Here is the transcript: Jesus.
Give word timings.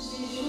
Jesus. 0.00 0.39